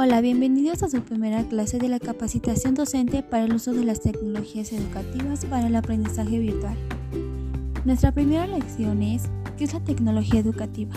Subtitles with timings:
[0.00, 4.00] Hola, bienvenidos a su primera clase de la capacitación docente para el uso de las
[4.00, 6.76] tecnologías educativas para el aprendizaje virtual.
[7.84, 9.24] Nuestra primera lección es
[9.56, 10.94] ¿qué es la tecnología educativa?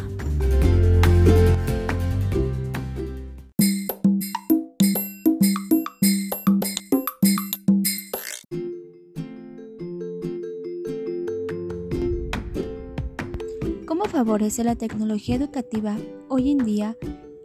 [13.88, 15.98] ¿Cómo favorece la tecnología educativa
[16.30, 16.96] hoy en día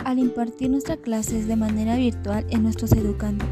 [0.06, 3.48] al impartir nuestras clases de manera virtual en nuestros educandos.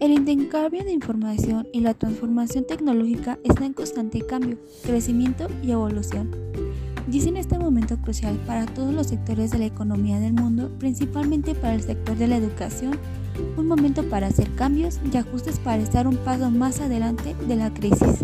[0.00, 6.55] El intercambio de información y la transformación tecnológica están en constante cambio, crecimiento y evolución
[7.10, 11.54] y en este momento crucial para todos los sectores de la economía del mundo, principalmente
[11.54, 12.98] para el sector de la educación,
[13.56, 17.72] un momento para hacer cambios y ajustes para estar un paso más adelante de la
[17.72, 18.20] crisis.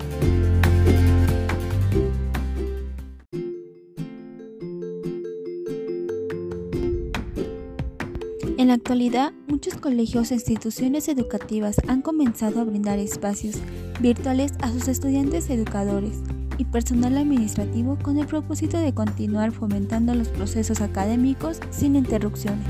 [8.58, 13.56] En la actualidad, muchos colegios e instituciones educativas han comenzado a brindar espacios
[14.00, 16.20] virtuales a sus estudiantes educadores
[16.64, 22.66] personal administrativo con el propósito de continuar fomentando los procesos académicos sin interrupciones.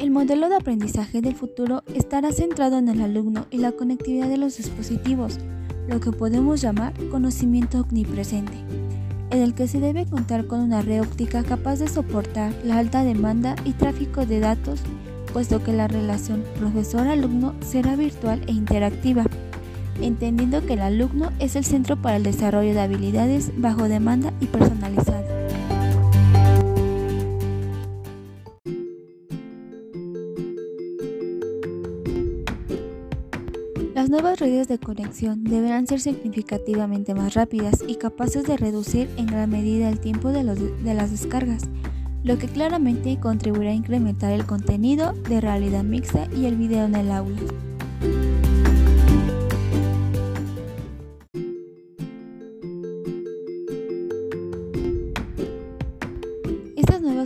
[0.00, 4.38] El modelo de aprendizaje del futuro estará centrado en el alumno y la conectividad de
[4.38, 5.38] los dispositivos,
[5.88, 8.85] lo que podemos llamar conocimiento omnipresente
[9.30, 13.04] en el que se debe contar con una red óptica capaz de soportar la alta
[13.04, 14.80] demanda y tráfico de datos,
[15.32, 19.24] puesto que la relación profesor-alumno será virtual e interactiva,
[20.00, 24.46] entendiendo que el alumno es el centro para el desarrollo de habilidades bajo demanda y
[24.46, 25.45] personalizadas.
[33.96, 39.24] Las nuevas redes de conexión deberán ser significativamente más rápidas y capaces de reducir en
[39.24, 41.62] gran medida el tiempo de, las descargas,
[42.22, 46.94] lo que claramente contribuirá a incrementar el contenido de realidad mixta y el video en
[46.94, 47.40] el aula.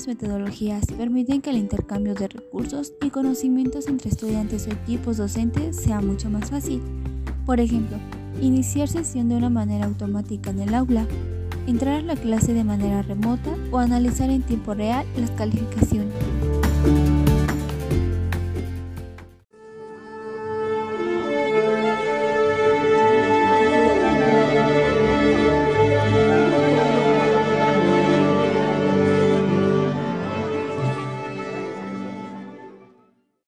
[0.07, 5.77] Nuevas metodologías permiten que el intercambio de recursos y conocimientos entre estudiantes o equipos docentes
[5.77, 6.81] sea mucho más fácil.
[7.45, 7.99] Por ejemplo,
[8.41, 11.07] iniciar sesión de una manera automática en el aula,
[11.67, 16.15] entrar a la clase de manera remota o analizar en tiempo real las calificaciones.